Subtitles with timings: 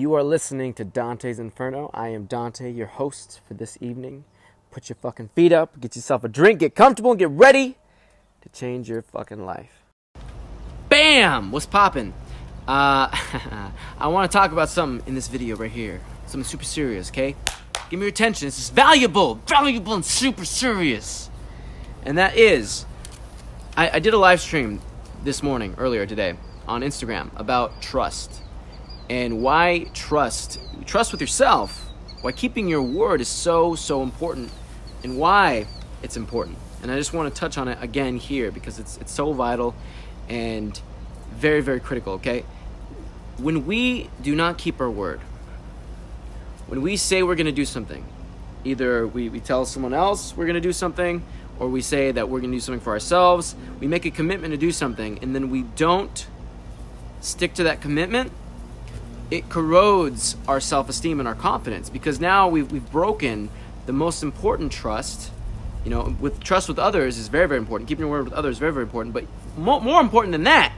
[0.00, 1.90] You are listening to Dante's Inferno.
[1.92, 4.24] I am Dante, your host for this evening.
[4.70, 7.76] Put your fucking feet up, get yourself a drink, get comfortable, and get ready
[8.40, 9.82] to change your fucking life.
[10.88, 11.52] Bam!
[11.52, 12.14] What's poppin'?
[12.66, 13.10] Uh,
[13.98, 16.00] I want to talk about something in this video right here.
[16.24, 17.36] Something super serious, okay?
[17.90, 18.46] Give me your attention.
[18.46, 21.28] This is valuable, valuable, and super serious.
[22.06, 22.86] And that is,
[23.76, 24.80] I, I did a live stream
[25.24, 28.40] this morning, earlier today, on Instagram about trust
[29.10, 31.90] and why trust, trust with yourself,
[32.22, 34.52] why keeping your word is so, so important,
[35.02, 35.66] and why
[36.00, 36.56] it's important.
[36.80, 39.74] And I just want to touch on it again here because it's, it's so vital
[40.28, 40.80] and
[41.32, 42.44] very, very critical, okay?
[43.36, 45.18] When we do not keep our word,
[46.68, 48.04] when we say we're going to do something,
[48.62, 51.24] either we, we tell someone else we're going to do something,
[51.58, 54.52] or we say that we're going to do something for ourselves, we make a commitment
[54.52, 56.28] to do something, and then we don't
[57.20, 58.30] stick to that commitment,
[59.30, 63.48] it corrodes our self esteem and our confidence because now we've, we've broken
[63.86, 65.30] the most important trust.
[65.84, 67.88] You know, with trust with others is very, very important.
[67.88, 69.14] Keeping your word with others is very, very important.
[69.14, 69.24] But
[69.56, 70.72] more, more important than that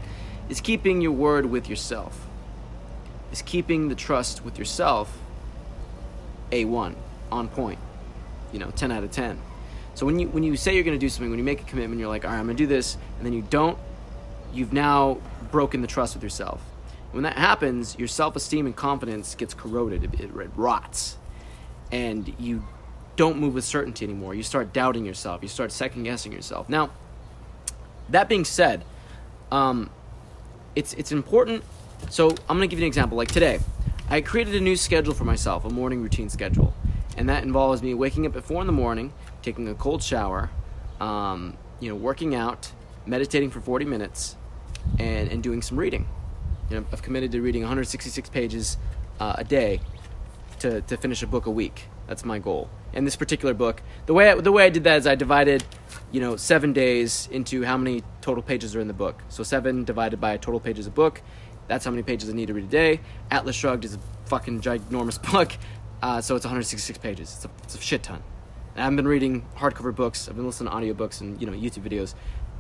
[0.49, 2.27] is keeping your word with yourself.
[3.33, 5.19] Is keeping the trust with yourself
[6.51, 6.95] A1,
[7.33, 7.79] on point.
[8.53, 9.41] You know, 10 out of 10.
[9.95, 11.65] So when you when you say you're going to do something, when you make a
[11.65, 13.79] commitment, you're like, "All right, I'm going to do this," and then you don't,
[14.53, 15.19] you've now
[15.51, 16.63] broken the trust with yourself.
[17.13, 20.03] When that happens, your self-esteem and confidence gets corroded.
[20.03, 21.17] It, it rots,
[21.91, 22.65] and you
[23.17, 24.35] don't move with certainty anymore.
[24.35, 25.43] You start doubting yourself.
[25.43, 26.69] You start second guessing yourself.
[26.71, 26.91] Now,
[28.09, 28.85] that being said,
[29.51, 29.91] um,
[30.75, 31.65] it's it's important.
[32.09, 33.19] So I'm gonna give you an example.
[33.19, 33.61] Like today,
[34.09, 36.75] I created a new schedule for myself, a morning routine schedule,
[37.17, 40.51] and that involves me waking up at four in the morning, taking a cold shower,
[40.99, 42.73] um, you know, working out,
[43.05, 44.37] meditating for 40 minutes,
[44.99, 46.09] and and doing some reading.
[46.73, 48.79] You know, I've committed to reading 166 pages
[49.21, 49.83] uh, a day
[50.61, 51.85] to to finish a book a week.
[52.07, 52.71] That's my goal.
[52.95, 55.65] And this particular book, the way I, the way I did that is I divided,
[56.13, 59.23] you know, seven days into how many total pages are in the book.
[59.29, 61.21] So seven divided by total pages of book.
[61.69, 63.01] That's how many pages I need to read a day.
[63.31, 65.53] Atlas Shrugged is a fucking ginormous book,
[66.01, 67.35] uh, so it's 166 pages.
[67.35, 68.23] It's a, it's a shit ton.
[68.77, 70.27] And I've been reading hardcover books.
[70.27, 72.15] I've been listening to audiobooks and you know YouTube videos.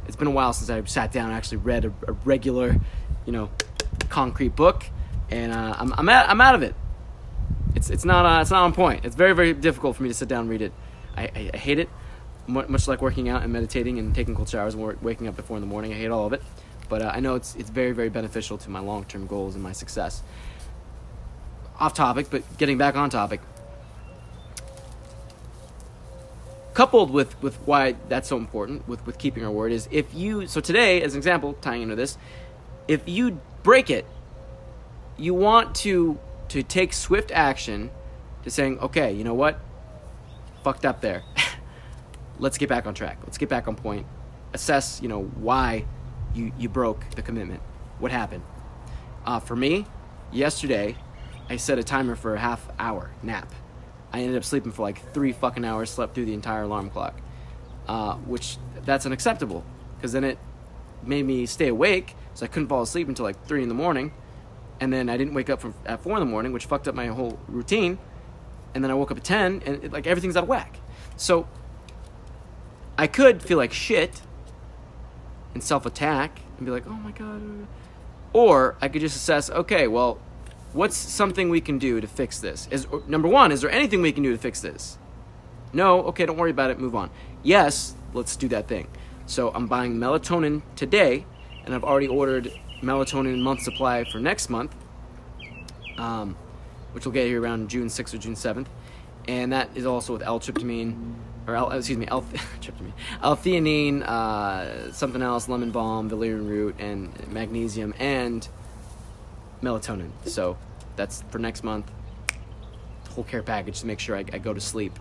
[0.07, 2.77] It's been a while since I sat down and actually read a, a regular,
[3.25, 3.51] you know,
[4.09, 4.85] concrete book,
[5.31, 6.75] and uh, I'm I'm, at, I'm out of it.
[7.75, 9.05] It's it's not uh, it's not on point.
[9.05, 10.73] It's very very difficult for me to sit down and read it.
[11.17, 11.89] I, I, I hate it,
[12.47, 15.61] much like working out and meditating and taking cold showers and waking up before in
[15.61, 15.93] the morning.
[15.93, 16.43] I hate all of it,
[16.89, 19.63] but uh, I know it's it's very very beneficial to my long term goals and
[19.63, 20.23] my success.
[21.79, 23.41] Off topic, but getting back on topic.
[26.75, 30.47] Coupled with, with why that's so important with, with keeping our word is if you
[30.47, 32.17] so today as an example tying into this
[32.89, 34.07] if you break it
[35.17, 36.19] you want to
[36.49, 37.91] to take swift action
[38.43, 39.59] to saying, okay, you know what?
[40.63, 41.23] Fucked up there.
[42.39, 43.19] Let's get back on track.
[43.25, 44.07] Let's get back on point.
[44.53, 45.87] Assess, you know, why
[46.35, 47.63] you, you broke the commitment.
[47.99, 48.43] What happened?
[49.25, 49.87] Uh, for me,
[50.31, 50.97] yesterday,
[51.49, 53.51] I set a timer for a half hour nap.
[54.13, 57.19] I ended up sleeping for like three fucking hours, slept through the entire alarm clock,
[57.87, 59.65] uh, which that's unacceptable
[59.97, 60.39] because then it
[61.03, 64.13] made me stay awake, so I couldn't fall asleep until like three in the morning
[64.83, 66.95] and then I didn't wake up from at four in the morning, which fucked up
[66.97, 67.99] my whole routine.
[68.75, 70.77] And then I woke up at ten, and it, like everything's out of whack.
[71.17, 71.47] So
[72.99, 74.23] I could feel like shit
[75.55, 77.69] and self attack and be like, oh my god.
[78.33, 80.19] Or I could just assess, okay, well,
[80.73, 82.67] what's something we can do to fix this?
[82.73, 84.99] Is number one, is there anything we can do to fix this?
[85.73, 87.11] No, okay, don't worry about it, move on.
[87.45, 88.89] Yes, let's do that thing.
[89.27, 91.25] So I'm buying melatonin today,
[91.65, 92.53] and I've already ordered
[92.83, 94.75] melatonin month supply for next month,
[95.99, 96.37] um,
[96.93, 98.67] which will get here around June 6th or June 7th.
[99.29, 101.15] And that is also with L-tryptamine,
[101.47, 102.93] or L, excuse me, L-tryptamine,
[103.23, 108.49] L-theanine, uh, something else, lemon balm, valerian root, and magnesium, and
[109.63, 110.11] melatonin.
[110.25, 110.59] So
[110.97, 111.91] that's for next month.
[113.11, 114.99] Whole care package to make sure I, I go to sleep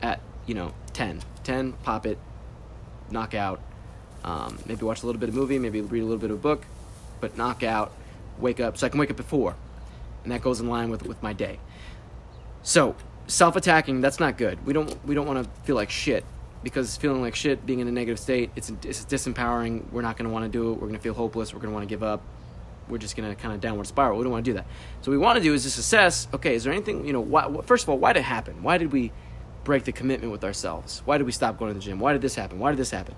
[0.00, 1.20] at, you know, 10.
[1.42, 2.18] 10, pop it,
[3.10, 3.60] knock out.
[4.24, 6.40] Um, maybe watch a little bit of movie, maybe read a little bit of a
[6.40, 6.64] book,
[7.20, 7.92] but knock out,
[8.38, 9.54] wake up, so I can wake up four,
[10.22, 11.58] and that goes in line with with my day.
[12.62, 14.64] So self-attacking, that's not good.
[14.66, 16.24] We don't we don't want to feel like shit
[16.62, 19.90] because feeling like shit, being in a negative state, it's it's disempowering.
[19.92, 20.74] We're not going to want to do it.
[20.74, 21.52] We're going to feel hopeless.
[21.52, 22.22] We're going to want to give up.
[22.88, 24.18] We're just going to kind of downward spiral.
[24.18, 24.66] We don't want to do that.
[25.02, 26.26] So what we want to do is just assess.
[26.34, 27.20] Okay, is there anything you know?
[27.20, 28.62] Why, first of all, why did it happen?
[28.62, 29.12] Why did we
[29.62, 31.02] break the commitment with ourselves?
[31.04, 32.00] Why did we stop going to the gym?
[32.00, 32.58] Why did this happen?
[32.58, 33.14] Why did this happen?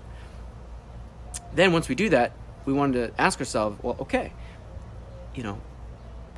[1.57, 2.33] Then once we do that,
[2.65, 4.31] we wanted to ask ourselves, well, okay,
[5.33, 5.59] you know,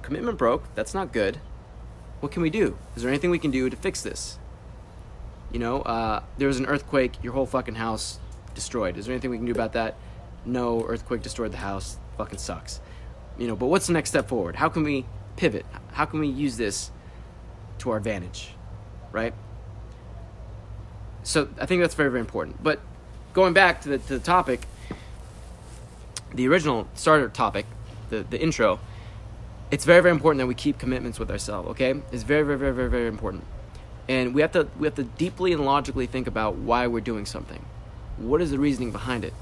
[0.01, 0.63] commitment broke.
[0.75, 1.41] That's not good.
[2.21, 2.77] What can we do?
[2.95, 4.39] Is there anything we can do to fix this?
[5.51, 8.17] You know, uh, there was an earthquake, your whole fucking house
[8.55, 8.95] destroyed.
[8.95, 9.97] Is there anything we can do about that?
[10.45, 11.97] No, earthquake destroyed the house.
[12.17, 12.79] Fucking sucks.
[13.37, 14.55] You know, but what's the next step forward?
[14.55, 15.05] How can we
[15.35, 15.65] pivot?
[15.91, 16.91] How can we use this
[17.79, 18.51] to our advantage?
[19.11, 19.33] Right?
[21.23, 22.63] So I think that's very, very important.
[22.63, 22.79] But
[23.33, 24.65] going back to the, to the topic,
[26.33, 27.65] the original starter topic,
[28.09, 28.79] the, the intro,
[29.71, 32.01] it's very, very important that we keep commitments with ourselves, okay?
[32.11, 33.43] It's very, very, very, very, very important.
[34.07, 37.27] And we have to we have to deeply and logically think about why we're doing
[37.27, 37.63] something.
[38.17, 39.33] What is the reasoning behind it?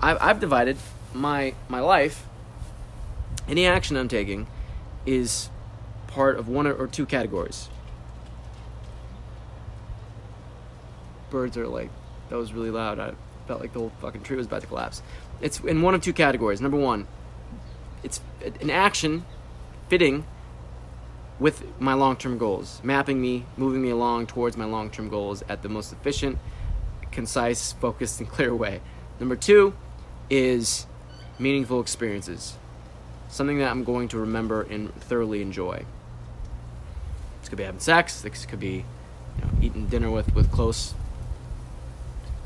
[0.00, 0.76] I've, I've divided
[1.14, 2.26] my my life.
[3.48, 4.46] Any action I'm taking
[5.06, 5.48] is
[6.08, 7.70] part of one or two categories.
[11.30, 11.90] Birds are like,
[12.28, 12.98] that was really loud.
[12.98, 13.14] I
[13.46, 15.02] felt like the whole fucking tree was about to collapse.
[15.40, 16.60] It's in one of two categories.
[16.60, 17.06] Number one,
[18.02, 18.20] it's
[18.60, 19.24] an action
[19.88, 20.24] fitting
[21.38, 25.68] with my long-term goals, mapping me, moving me along towards my long-term goals at the
[25.68, 26.38] most efficient,
[27.10, 28.80] concise, focused, and clear way.
[29.18, 29.74] Number two
[30.30, 30.86] is
[31.38, 32.54] meaningful experiences,
[33.28, 35.84] something that I'm going to remember and thoroughly enjoy.
[37.40, 38.22] This could be having sex.
[38.22, 38.84] This could be
[39.36, 40.94] you know, eating dinner with with close,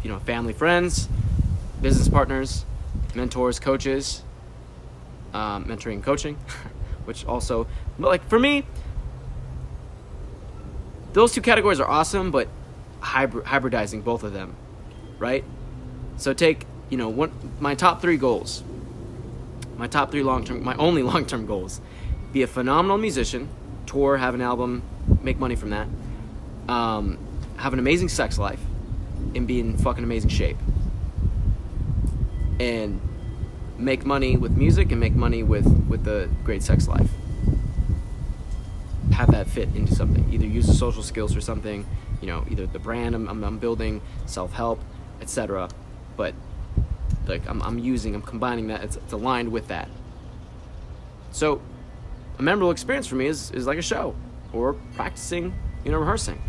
[0.03, 1.09] you know, family, friends,
[1.81, 2.65] business partners,
[3.15, 4.23] mentors, coaches,
[5.35, 6.37] um, mentoring, and coaching,
[7.05, 7.67] which also,
[7.99, 8.65] but like for me,
[11.13, 12.49] those two categories are awesome, but
[13.01, 14.57] hybrid, hybridizing both of them,
[15.19, 15.45] right?
[16.17, 18.63] So take you know one my top three goals,
[19.77, 21.81] my top three long term, my only long term goals,
[22.33, 23.49] be a phenomenal musician,
[23.87, 24.83] tour, have an album,
[25.23, 25.89] make money from that,
[26.69, 27.19] um,
[27.57, 28.61] have an amazing sex life,
[29.35, 30.59] and be in fucking amazing shape,
[32.61, 33.01] and
[33.77, 37.11] make money with music and make money with with the great sex life.
[39.13, 40.33] Have that fit into something.
[40.33, 41.87] Either use the social skills for something
[42.21, 44.81] you know either the brand i'm, I'm, I'm building self-help
[45.21, 45.69] etc
[46.17, 46.35] but
[47.27, 49.89] like I'm, I'm using i'm combining that it's, it's aligned with that.
[51.31, 51.61] So
[52.39, 54.15] a memorable experience for me is, is like a show
[54.53, 55.55] or practicing
[55.85, 56.41] you know rehearsing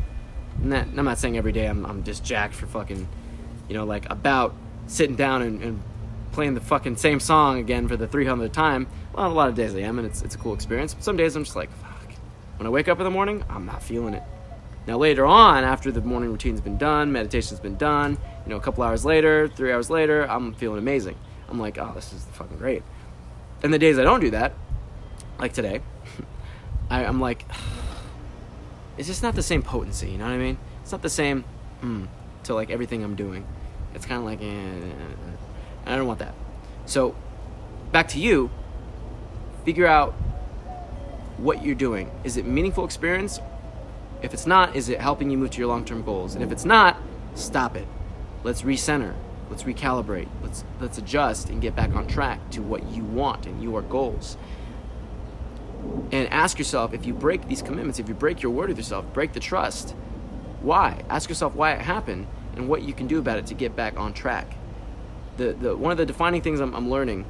[0.64, 3.08] that i'm not saying every day i'm, I'm just jacked for fucking
[3.68, 4.56] you know like about
[4.88, 5.82] sitting down and, and
[6.32, 8.88] playing the fucking same song again for the 300th time.
[9.14, 10.94] Well, a lot of days I am, and it's, it's a cool experience.
[10.94, 12.14] But some days I'm just like, fuck.
[12.58, 14.24] When I wake up in the morning, I'm not feeling it.
[14.88, 18.60] Now, later on, after the morning routine's been done, meditation's been done, you know, a
[18.60, 21.16] couple hours later, three hours later, I'm feeling amazing.
[21.48, 22.84] I'm like, oh, this is fucking great.
[23.62, 24.54] And the days I don't do that,
[25.38, 25.82] like today,
[26.90, 27.46] I, am like,
[29.00, 30.58] it's just not the same potency, you know what I mean?
[30.82, 31.46] It's not the same
[31.82, 32.08] mm,
[32.44, 33.48] to like everything I'm doing.
[33.96, 34.92] It's kind of like, eh,
[35.86, 36.36] I don't want that.
[36.86, 37.16] So,
[37.94, 38.52] back to you.
[39.64, 40.12] Figure out
[41.38, 42.12] what you're doing.
[42.26, 43.40] Is it meaningful experience?
[44.22, 46.36] If it's not, is it helping you move to your long-term goals?
[46.36, 46.98] And if it's not,
[47.36, 47.88] stop it.
[48.44, 49.16] Let's recenter.
[49.50, 50.28] Let's recalibrate.
[50.44, 54.36] Let's let's adjust and get back on track to what you want and your goals.
[56.12, 59.06] And ask yourself if you break these commitments, if you break your word with yourself,
[59.14, 59.92] break the trust,
[60.62, 61.04] why?
[61.10, 63.98] Ask yourself why it happened and what you can do about it to get back
[63.98, 64.56] on track
[65.40, 67.26] the, the one of the defining things I'm, I'm learning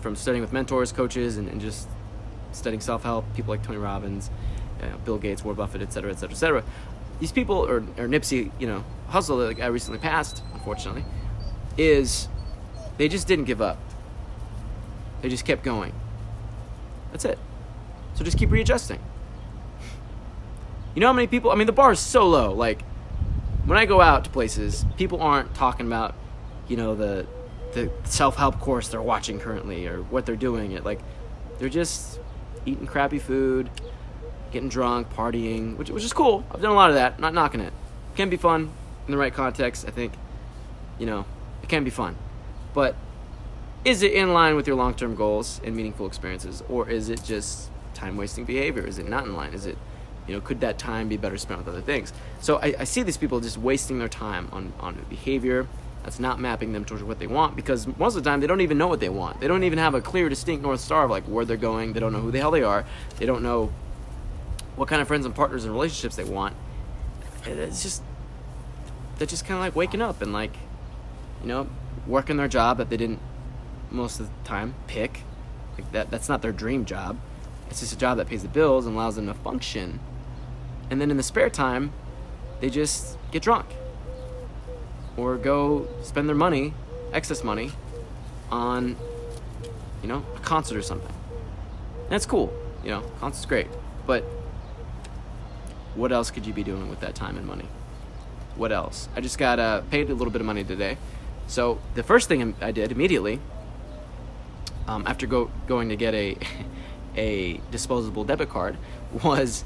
[0.00, 1.86] from studying with mentors, coaches, and, and just
[2.52, 4.30] studying self-help, people like Tony Robbins,
[4.80, 6.64] uh, Bill Gates, Warren Buffett, et cetera, et cetera, et cetera.
[7.18, 11.04] These people, or, or Nipsey, you know, Hussle that I recently passed, unfortunately,
[11.76, 12.28] is
[12.96, 13.78] they just didn't give up.
[15.20, 15.92] They just kept going.
[17.12, 17.38] That's it.
[18.14, 19.00] So just keep readjusting.
[20.94, 21.50] You know how many people?
[21.50, 22.52] I mean, the bar is so low.
[22.52, 22.82] Like
[23.64, 26.14] when I go out to places, people aren't talking about
[26.70, 27.26] you know the
[27.72, 31.00] the self-help course they're watching currently or what they're doing it like
[31.58, 32.18] they're just
[32.64, 33.70] eating crappy food
[34.50, 37.60] getting drunk partying which, which is cool i've done a lot of that not knocking
[37.60, 37.72] it
[38.16, 38.70] can be fun
[39.06, 40.12] in the right context i think
[40.98, 41.24] you know
[41.62, 42.16] it can be fun
[42.74, 42.94] but
[43.84, 47.70] is it in line with your long-term goals and meaningful experiences or is it just
[47.94, 49.76] time wasting behavior is it not in line is it
[50.26, 53.02] you know could that time be better spent with other things so I, I see
[53.02, 55.66] these people just wasting their time on on behavior
[56.02, 58.62] that's not mapping them towards what they want because most of the time they don't
[58.62, 59.40] even know what they want.
[59.40, 61.92] They don't even have a clear, distinct North Star of like where they're going.
[61.92, 62.86] They don't know who the hell they are.
[63.18, 63.72] They don't know
[64.76, 66.56] what kind of friends and partners and relationships they want.
[67.44, 68.02] It's just,
[69.18, 70.52] they're just kind of like waking up and like,
[71.42, 71.68] you know,
[72.06, 73.20] working their job that they didn't
[73.90, 75.22] most of the time pick.
[75.76, 77.18] Like that, that's not their dream job.
[77.68, 80.00] It's just a job that pays the bills and allows them to function.
[80.90, 81.92] And then in the spare time,
[82.60, 83.66] they just get drunk
[85.16, 86.74] or go spend their money,
[87.12, 87.72] excess money,
[88.50, 88.96] on,
[90.02, 91.14] you know, a concert or something.
[92.08, 92.52] that's cool.
[92.82, 93.68] You know, concert's great.
[94.06, 94.24] But
[95.94, 97.68] what else could you be doing with that time and money?
[98.56, 99.08] What else?
[99.14, 100.96] I just got uh, paid a little bit of money today.
[101.46, 103.40] So the first thing I did immediately,
[104.86, 106.36] um, after go, going to get a
[107.16, 108.76] a disposable debit card,
[109.24, 109.64] was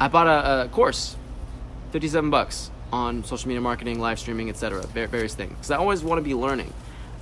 [0.00, 1.16] I bought a, a course,
[1.92, 4.86] fifty-seven bucks on social media marketing, live streaming, etc.
[4.86, 5.52] Various things.
[5.52, 6.72] Because I always want to be learning.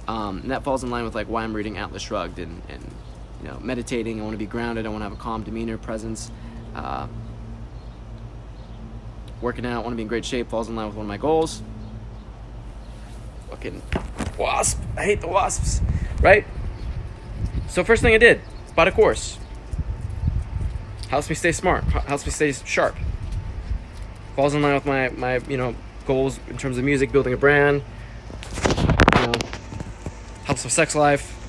[0.07, 2.83] Um, and that falls in line with like why I'm reading Atlas Shrugged and, and
[3.43, 4.21] you know meditating.
[4.21, 4.87] I want to be grounded.
[4.87, 6.31] I want to have a calm demeanor, presence.
[6.75, 7.07] Uh,
[9.41, 10.51] working out, I want to be in great shape.
[10.51, 11.63] Falls in line with one of my goals.
[13.51, 13.83] Fucking
[14.39, 14.81] wasp.
[14.97, 15.81] I hate the wasps.
[16.21, 16.47] Right.
[17.69, 18.41] So first thing I did,
[18.75, 19.39] bought a course.
[21.09, 21.85] Helps me stay smart.
[21.85, 22.97] Helps me stay sharp.
[24.37, 25.75] Falls in line with my my you know
[26.07, 27.83] goals in terms of music, building a brand.
[29.17, 29.33] You know,
[30.45, 31.41] helps with sex life.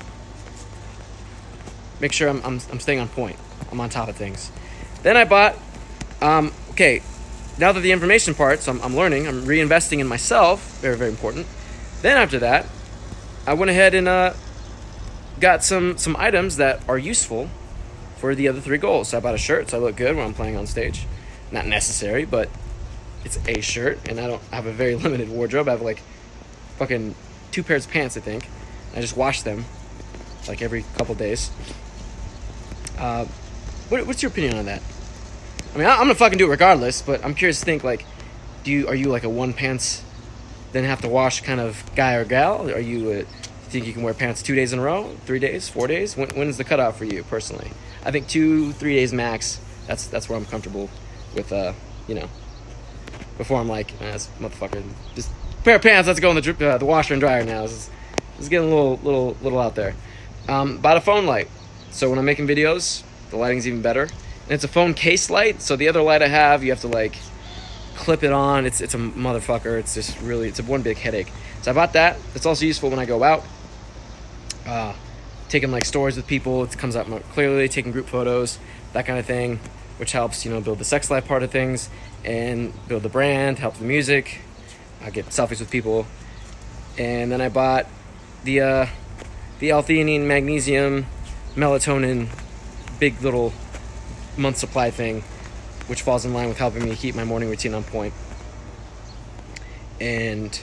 [2.00, 3.36] Make sure I'm, I'm, I'm staying on point.
[3.70, 4.50] I'm on top of things.
[5.02, 5.56] Then I bought,
[6.20, 7.02] um, okay,
[7.58, 11.10] now that the information part, so I'm, I'm learning, I'm reinvesting in myself, very, very
[11.10, 11.46] important.
[12.02, 12.66] Then after that,
[13.46, 14.34] I went ahead and uh,
[15.40, 17.48] got some, some items that are useful
[18.16, 19.08] for the other three goals.
[19.08, 21.06] So I bought a shirt so I look good when I'm playing on stage.
[21.52, 22.48] Not necessary, but
[23.24, 25.68] it's a shirt, and I don't have a very limited wardrobe.
[25.68, 26.00] I have like
[26.76, 27.14] fucking
[27.52, 28.48] two pairs of pants, I think.
[28.94, 29.64] I just wash them
[30.48, 31.50] like every couple days.
[32.98, 33.26] Uh,
[33.88, 34.82] what, what's your opinion on that?
[35.74, 38.04] I mean, I, am gonna fucking do it regardless, but I'm curious to think like,
[38.64, 40.02] do you are you like a one pants,
[40.76, 42.70] then have to wash kind of guy or gal?
[42.70, 43.24] Are you a,
[43.68, 46.16] think you can wear pants two days in a row, three days, four days?
[46.16, 47.70] When, when is the cutoff for you personally?
[48.04, 49.60] I think two, three days max.
[49.86, 50.90] That's that's where I'm comfortable
[51.34, 51.52] with.
[51.52, 51.72] Uh,
[52.08, 52.28] you know,
[53.38, 54.82] before I'm like, eh, this motherfucker,
[55.14, 55.30] just
[55.64, 56.06] pair of pants.
[56.06, 57.62] Let's go in the uh, the washer and dryer now.
[57.62, 57.90] This is,
[58.36, 59.94] this is getting a little little little out there.
[60.48, 61.48] Um, bought a phone light,
[61.90, 64.02] so when I'm making videos, the lighting's even better.
[64.02, 66.88] And it's a phone case light, so the other light I have, you have to
[66.88, 67.16] like
[67.96, 68.66] clip it on.
[68.66, 69.78] It's it's a motherfucker.
[69.78, 71.32] It's just really it's a one big headache.
[71.62, 72.16] So I bought that.
[72.34, 73.44] It's also useful when I go out.
[74.66, 74.94] Uh,
[75.48, 77.68] taking like stories with people, it comes out more clearly.
[77.68, 78.58] Taking group photos,
[78.92, 79.60] that kind of thing,
[79.98, 81.88] which helps you know build the sex life part of things
[82.24, 84.40] and build the brand, help the music.
[85.02, 86.06] I get selfies with people,
[86.98, 87.86] and then I bought
[88.44, 88.86] the uh,
[89.58, 91.06] the L-theanine, magnesium,
[91.54, 92.28] melatonin,
[92.98, 93.52] big little
[94.36, 95.24] month supply thing,
[95.86, 98.12] which falls in line with helping me keep my morning routine on point
[100.00, 100.60] and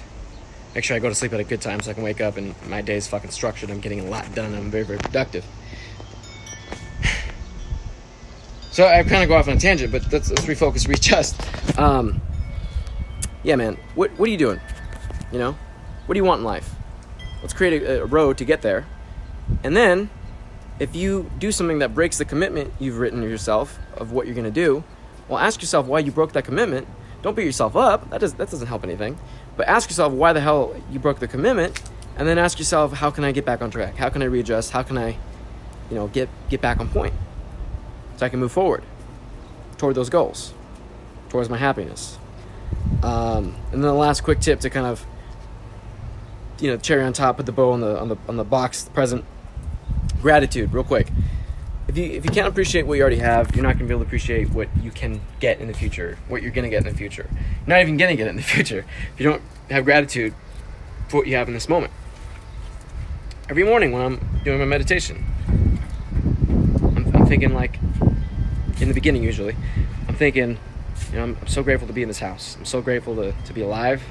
[0.75, 2.37] make sure I go to sleep at a good time so I can wake up
[2.37, 3.69] and my day is fucking structured.
[3.69, 4.53] I'm getting a lot done.
[4.53, 5.45] I'm very, very productive.
[8.71, 11.39] so I kind of go off on a tangent, but let's, let's refocus, readjust.
[11.79, 12.21] Um,
[13.43, 14.59] yeah, man, what, what are you doing?
[15.31, 15.57] You know,
[16.05, 16.75] what do you want in life?
[17.41, 18.85] Let's create a, a road to get there.
[19.63, 20.09] And then
[20.79, 24.45] if you do something that breaks the commitment you've written yourself of what you're going
[24.45, 24.83] to do,
[25.27, 26.87] well, ask yourself why you broke that commitment.
[27.21, 28.09] Don't beat yourself up.
[28.09, 29.17] That, does, that doesn't help anything.
[29.55, 31.81] But ask yourself why the hell you broke the commitment,
[32.17, 33.95] and then ask yourself, how can I get back on track?
[33.95, 34.71] How can I readjust?
[34.71, 35.17] How can I,
[35.89, 37.13] you know, get, get back on point
[38.17, 38.83] so I can move forward
[39.77, 40.53] toward those goals,
[41.29, 42.17] towards my happiness?
[43.01, 45.05] Um, and then the last quick tip to kind of,
[46.59, 48.83] you know, cherry on top, put the bow on the on the on the box
[48.83, 49.25] the present
[50.21, 51.09] gratitude, real quick.
[51.87, 54.01] If you if you can't appreciate what you already have, you're not gonna be able
[54.01, 56.97] to appreciate what you can get in the future, what you're gonna get in the
[56.97, 57.27] future.
[57.31, 60.33] You're not even gonna get it in the future if you don't have gratitude
[61.09, 61.91] for what you have in this moment.
[63.49, 67.77] Every morning when I'm doing my meditation, I'm, I'm thinking like,
[68.79, 69.55] in the beginning usually,
[70.07, 70.57] I'm thinking,
[71.11, 72.55] you know, I'm, I'm, so grateful to be in this house.
[72.57, 74.01] I'm so grateful to, to be alive.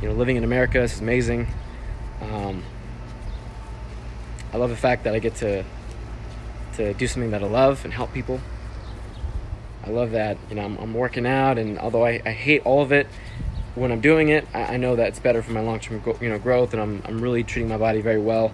[0.00, 1.48] You know, living in America is amazing.
[2.20, 2.62] Um,
[4.52, 5.64] I love the fact that I get to
[6.74, 8.40] to do something that I love and help people.
[9.84, 12.82] I love that you know I'm, I'm working out, and although I, I, hate all
[12.82, 13.08] of it,
[13.74, 16.38] when I'm doing it, I, I know that it's better for my long-term you know
[16.38, 18.52] growth, and I'm I'm really treating my body very well.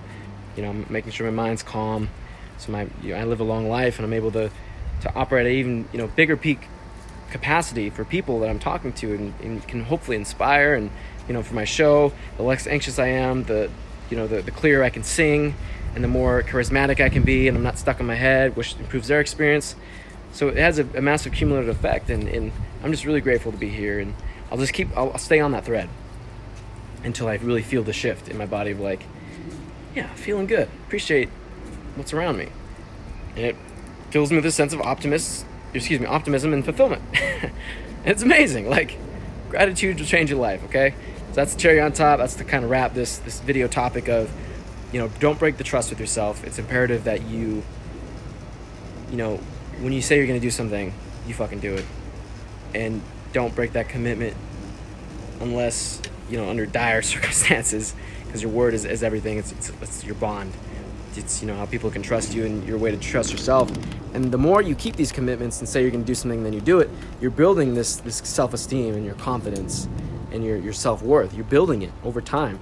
[0.56, 2.08] You know, I'm making sure my mind's calm,
[2.56, 4.50] so my you know, I live a long life, and I'm able to
[5.02, 6.66] to operate at even you know bigger peak
[7.30, 10.90] capacity for people that I'm talking to, and, and can hopefully inspire and
[11.26, 13.70] you know for my show, the less anxious I am, the
[14.10, 15.54] you know the, the clearer I can sing
[15.94, 18.76] and the more charismatic I can be, and I'm not stuck in my head, which
[18.76, 19.74] improves their experience.
[20.32, 23.58] So it has a, a massive cumulative effect, and, and, I'm just really grateful to
[23.58, 23.98] be here.
[23.98, 24.14] And
[24.52, 25.88] I'll just keep, I'll, I'll stay on that thread
[27.02, 29.02] until I really feel the shift in my body of like,
[29.96, 31.28] yeah, feeling good, appreciate
[31.96, 32.48] what's around me,
[33.34, 33.56] and it
[34.10, 37.02] fills me with a sense of optimism, excuse me, optimism and fulfillment.
[38.04, 38.68] it's amazing.
[38.68, 38.96] Like
[39.48, 40.62] gratitude will change your life.
[40.64, 40.94] Okay,
[41.30, 42.18] so that's the cherry on top.
[42.18, 44.30] That's the kind of wrap this this video topic of
[44.92, 46.44] you know, don't break the trust with yourself.
[46.44, 47.62] It's imperative that you,
[49.10, 49.36] you know,
[49.80, 50.92] when you say you're going to do something,
[51.26, 51.84] you fucking do it.
[52.74, 53.02] And
[53.32, 54.36] don't break that commitment
[55.40, 59.38] unless, you know, under dire circumstances, because your word is, is everything.
[59.38, 60.52] It's, it's, it's your bond.
[61.16, 63.70] It's, you know, how people can trust you and your way to trust yourself.
[64.14, 66.52] And the more you keep these commitments and say you're going to do something, then
[66.52, 66.88] you do it,
[67.20, 69.88] you're building this, this self esteem and your confidence
[70.30, 71.34] and your, your self worth.
[71.34, 72.60] You're building it over time.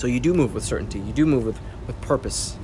[0.00, 0.98] So you do move with certainty.
[0.98, 2.56] You do move with, with purpose.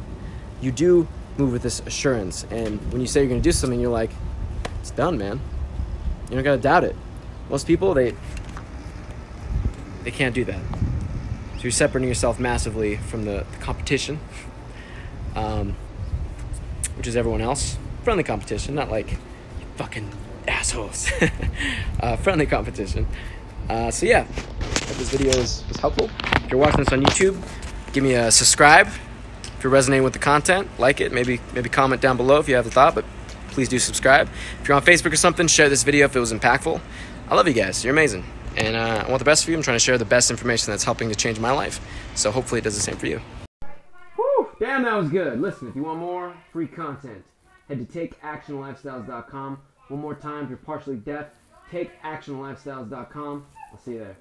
[0.62, 2.47] You do move with this assurance.
[2.50, 4.11] And when you say you're going to do something, you're like,
[4.81, 5.38] it's done, man.
[6.31, 6.97] You don't got to doubt it.
[7.50, 8.14] Most people, they
[10.02, 10.62] they can't do that.
[11.57, 14.19] So you're separating yourself massively from the, the competition,
[15.37, 15.76] um,
[16.97, 17.76] which is everyone else.
[18.02, 19.19] Friendly competition, not like
[19.75, 20.11] fucking
[20.49, 21.12] assholes.
[22.00, 23.07] uh, friendly competition.
[23.69, 24.26] Uh, so yeah,
[24.88, 26.11] if this video is, is helpful,
[26.45, 27.43] if you're watching this on YouTube,
[27.93, 28.87] give me a subscribe.
[28.87, 31.12] If you're resonating with the content, like it.
[31.12, 33.05] Maybe maybe comment down below if you have a thought, but
[33.49, 34.28] please do subscribe.
[34.61, 36.81] If you're on Facebook or something, share this video if it was impactful.
[37.28, 37.83] I love you guys.
[37.83, 38.25] You're amazing.
[38.57, 39.57] And uh, I want the best for you.
[39.57, 41.81] I'm trying to share the best information that's helping to change my life.
[42.14, 43.21] So hopefully it does the same for you.
[44.16, 45.40] Whew, damn, that was good.
[45.40, 47.25] Listen, if you want more free content,
[47.69, 49.59] head to takeactionlifestyles.com.
[49.88, 51.26] One more time, if you're partially deaf,
[51.73, 53.47] takeactionlifestyles.com.
[53.73, 54.14] I'll see you there.